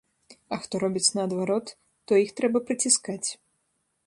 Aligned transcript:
А 0.55 0.57
хто 0.61 0.79
робіць 0.83 1.11
наадварот, 1.19 1.75
то 2.09 2.21
іх 2.23 2.35
трэба 2.41 2.57
прыціскаць. 2.71 3.25